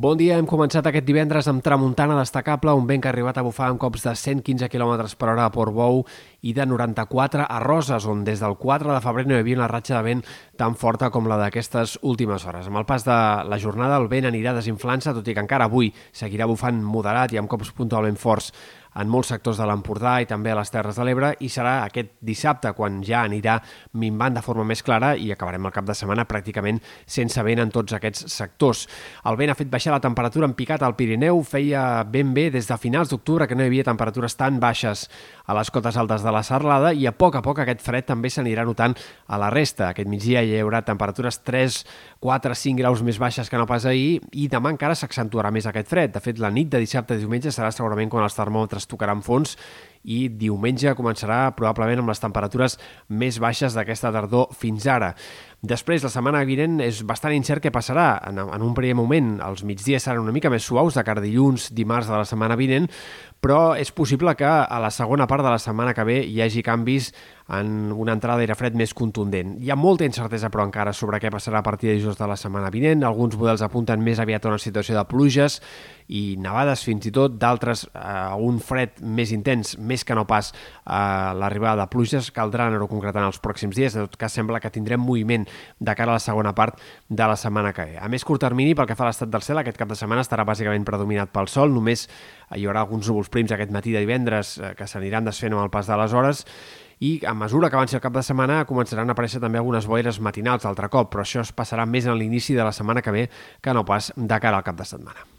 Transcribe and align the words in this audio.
Bon 0.00 0.16
dia, 0.16 0.38
hem 0.40 0.46
començat 0.48 0.86
aquest 0.88 1.04
divendres 1.04 1.44
amb 1.50 1.60
tramuntana 1.60 2.14
destacable, 2.16 2.72
un 2.72 2.86
vent 2.88 3.02
que 3.04 3.10
ha 3.10 3.12
arribat 3.12 3.36
a 3.36 3.42
bufar 3.44 3.66
amb 3.68 3.76
cops 3.82 4.06
de 4.06 4.14
115 4.16 4.70
km 4.72 4.94
per 5.20 5.28
hora 5.28 5.44
a 5.44 5.52
Portbou 5.52 6.00
i 6.40 6.54
de 6.56 6.64
94 6.64 7.44
a 7.44 7.58
Roses, 7.60 8.06
on 8.08 8.22
des 8.24 8.40
del 8.40 8.56
4 8.56 8.94
de 8.94 9.02
febrer 9.04 9.26
no 9.28 9.36
hi 9.36 9.42
havia 9.42 9.58
una 9.58 9.68
ratxa 9.68 9.98
de 9.98 10.06
vent 10.06 10.22
tan 10.56 10.78
forta 10.80 11.10
com 11.12 11.28
la 11.28 11.36
d'aquestes 11.36 11.98
últimes 12.00 12.48
hores. 12.48 12.70
Amb 12.72 12.80
el 12.80 12.88
pas 12.88 13.04
de 13.04 13.18
la 13.44 13.60
jornada 13.60 14.00
el 14.00 14.08
vent 14.08 14.30
anirà 14.30 14.56
desinflant-se, 14.56 15.12
tot 15.12 15.28
i 15.28 15.36
que 15.36 15.44
encara 15.44 15.68
avui 15.68 15.92
seguirà 16.16 16.48
bufant 16.48 16.80
moderat 16.80 17.36
i 17.36 17.42
amb 17.42 17.52
cops 17.52 17.76
puntualment 17.76 18.16
forts 18.16 18.54
en 18.94 19.10
molts 19.10 19.30
sectors 19.30 19.60
de 19.60 19.66
l'Empordà 19.68 20.16
i 20.22 20.28
també 20.30 20.50
a 20.50 20.58
les 20.58 20.72
Terres 20.72 20.98
de 20.98 21.04
l'Ebre 21.06 21.32
i 21.40 21.50
serà 21.52 21.80
aquest 21.84 22.16
dissabte 22.26 22.72
quan 22.76 23.00
ja 23.06 23.22
anirà 23.24 23.58
minvant 24.00 24.34
de 24.34 24.42
forma 24.42 24.64
més 24.66 24.82
clara 24.82 25.12
i 25.16 25.30
acabarem 25.32 25.66
el 25.66 25.74
cap 25.74 25.86
de 25.86 25.94
setmana 25.94 26.26
pràcticament 26.28 26.80
sense 27.06 27.42
vent 27.46 27.62
en 27.62 27.70
tots 27.74 27.94
aquests 27.96 28.26
sectors. 28.32 28.86
El 29.26 29.38
vent 29.38 29.52
ha 29.52 29.58
fet 29.58 29.70
baixar 29.70 29.94
la 29.94 30.02
temperatura 30.02 30.48
en 30.48 30.56
picat 30.58 30.82
al 30.82 30.96
Pirineu, 30.98 31.42
feia 31.46 32.02
ben 32.04 32.34
bé 32.34 32.48
des 32.50 32.66
de 32.66 32.78
finals 32.80 33.12
d'octubre 33.12 33.46
que 33.46 33.58
no 33.58 33.64
hi 33.64 33.70
havia 33.70 33.86
temperatures 33.86 34.36
tan 34.36 34.58
baixes 34.60 35.06
a 35.46 35.54
les 35.56 35.70
cotes 35.70 35.96
altes 35.98 36.22
de 36.22 36.34
la 36.34 36.42
Serlada 36.46 36.92
i 36.94 37.06
a 37.06 37.14
poc 37.16 37.38
a 37.38 37.42
poc 37.42 37.62
aquest 37.62 37.82
fred 37.84 38.06
també 38.08 38.30
s'anirà 38.30 38.64
notant 38.66 38.96
a 39.26 39.38
la 39.40 39.50
resta. 39.50 39.90
Aquest 39.90 40.08
migdia 40.10 40.42
hi 40.42 40.56
haurà 40.60 40.82
temperatures 40.86 41.40
3, 41.46 41.80
4, 42.20 42.54
5 42.54 42.78
graus 42.78 43.02
més 43.06 43.18
baixes 43.18 43.50
que 43.50 43.58
no 43.58 43.66
pas 43.70 43.86
ahir 43.86 44.20
i 44.32 44.48
demà 44.50 44.72
encara 44.74 44.96
s'accentuarà 44.98 45.50
més 45.54 45.66
aquest 45.66 45.90
fred. 45.90 46.14
De 46.14 46.22
fet, 46.22 46.38
la 46.38 46.52
nit 46.54 46.70
de 46.70 46.80
dissabte 46.82 47.16
i 47.16 47.22
diumenge 47.22 47.52
serà 47.54 47.70
segurament 47.74 48.10
quan 48.12 48.26
els 48.26 48.36
termòmetres 48.38 48.79
es 48.80 48.88
tocaran 48.90 49.22
fons 49.22 49.56
i 50.00 50.30
diumenge 50.32 50.94
començarà 50.96 51.50
probablement 51.56 52.00
amb 52.00 52.12
les 52.12 52.22
temperatures 52.22 52.78
més 53.12 53.36
baixes 53.42 53.76
d'aquesta 53.76 54.12
tardor 54.14 54.48
fins 54.56 54.86
ara. 54.88 55.12
Després, 55.60 56.00
la 56.00 56.08
setmana 56.12 56.40
vinent 56.48 56.78
és 56.80 57.02
bastant 57.04 57.34
incert 57.36 57.60
què 57.60 57.72
passarà. 57.72 58.14
En, 58.30 58.40
en 58.40 58.62
un 58.64 58.72
primer 58.76 58.96
moment, 58.96 59.34
els 59.44 59.60
migdies 59.68 60.06
seran 60.06 60.24
una 60.24 60.32
mica 60.32 60.48
més 60.52 60.64
suaus, 60.64 60.96
de 60.96 61.04
cara 61.04 61.20
dilluns, 61.20 61.68
dimarts 61.76 62.08
de 62.08 62.16
la 62.16 62.24
setmana 62.24 62.56
vinent, 62.56 62.88
però 63.44 63.74
és 63.76 63.92
possible 63.92 64.32
que 64.40 64.48
a 64.48 64.80
la 64.80 64.92
segona 64.92 65.28
part 65.28 65.44
de 65.44 65.52
la 65.52 65.60
setmana 65.60 65.92
que 65.96 66.06
ve 66.08 66.20
hi 66.24 66.40
hagi 66.40 66.64
canvis 66.64 67.12
en 67.50 67.90
una 67.92 68.14
entrada 68.14 68.38
d'aire 68.38 68.54
fred 68.54 68.76
més 68.78 68.92
contundent. 68.94 69.56
Hi 69.58 69.72
ha 69.72 69.76
molta 69.78 70.06
incertesa, 70.06 70.50
però, 70.52 70.64
encara 70.68 70.92
sobre 70.94 71.18
què 71.22 71.32
passarà 71.34 71.60
a 71.60 71.66
partir 71.66 71.90
de 71.90 71.96
dijous 71.98 72.18
de 72.18 72.28
la 72.30 72.36
setmana 72.38 72.70
vinent. 72.70 73.02
Alguns 73.04 73.34
models 73.38 73.64
apunten 73.66 74.02
més 74.04 74.20
aviat 74.22 74.46
a 74.46 74.52
una 74.52 74.60
situació 74.62 74.94
de 74.94 75.04
pluges 75.10 75.58
i 76.10 76.36
nevades 76.42 76.84
fins 76.86 77.06
i 77.06 77.12
tot, 77.14 77.36
d'altres 77.42 77.84
a 77.94 78.36
un 78.38 78.60
fred 78.62 79.00
més 79.02 79.32
intens, 79.34 79.76
més 79.78 80.04
que 80.06 80.14
no 80.14 80.26
pas 80.30 80.52
a 80.84 81.32
l'arribada 81.38 81.82
de 81.82 81.90
pluges. 81.90 82.30
Caldrà 82.34 82.68
anar-ho 82.70 82.88
concretant 82.90 83.26
els 83.26 83.40
pròxims 83.42 83.74
dies. 83.78 83.96
En 83.96 84.06
tot 84.06 84.18
cas, 84.20 84.34
sembla 84.34 84.60
que 84.62 84.70
tindrem 84.70 85.02
moviment 85.02 85.46
de 85.78 85.94
cara 85.98 86.14
a 86.14 86.20
la 86.20 86.22
segona 86.22 86.54
part 86.54 86.78
de 87.08 87.26
la 87.26 87.38
setmana 87.38 87.74
que 87.74 87.88
ve. 87.88 87.96
A 87.98 88.10
més 88.10 88.26
curt 88.26 88.42
termini, 88.46 88.76
pel 88.78 88.86
que 88.86 88.98
fa 88.98 89.08
a 89.08 89.10
l'estat 89.10 89.30
del 89.30 89.42
cel, 89.46 89.58
aquest 89.58 89.78
cap 89.80 89.90
de 89.90 89.98
setmana 89.98 90.22
estarà 90.22 90.46
bàsicament 90.46 90.86
predominat 90.86 91.34
pel 91.34 91.50
sol, 91.50 91.74
només 91.74 92.06
hi 92.54 92.66
haurà 92.66 92.84
alguns 92.84 93.10
núvols 93.10 93.30
prims 93.30 93.50
aquest 93.54 93.74
matí 93.74 93.94
de 93.94 94.02
divendres 94.02 94.58
eh, 94.58 94.74
que 94.78 94.86
s'aniran 94.90 95.26
desfent 95.26 95.54
amb 95.54 95.64
el 95.64 95.74
pas 95.74 95.90
de 95.90 95.98
les 95.98 96.14
hores 96.14 96.46
i 97.00 97.20
a 97.26 97.32
mesura 97.34 97.70
que 97.70 97.76
avanci 97.80 97.96
el 97.96 98.04
cap 98.04 98.12
de 98.12 98.22
setmana 98.22 98.60
començaran 98.68 99.08
a 99.08 99.16
aparèixer 99.16 99.40
també 99.40 99.60
algunes 99.60 99.88
boires 99.88 100.20
matinals 100.20 100.68
altre 100.68 100.92
cop, 100.92 101.08
però 101.12 101.24
això 101.24 101.40
es 101.40 101.52
passarà 101.56 101.88
més 101.88 102.06
en 102.06 102.18
l'inici 102.20 102.54
de 102.54 102.64
la 102.64 102.76
setmana 102.76 103.02
que 103.02 103.16
ve 103.16 103.28
que 103.60 103.74
no 103.74 103.88
pas 103.88 104.12
de 104.16 104.40
cara 104.40 104.60
al 104.60 104.66
cap 104.68 104.76
de 104.76 104.88
setmana. 104.88 105.30